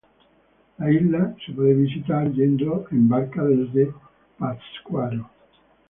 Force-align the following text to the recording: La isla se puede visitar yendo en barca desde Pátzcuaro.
La 0.79 0.91
isla 0.91 1.35
se 1.45 1.51
puede 1.53 1.75
visitar 1.75 2.25
yendo 2.31 2.85
en 2.89 3.07
barca 3.07 3.43
desde 3.43 3.93
Pátzcuaro. 4.39 5.29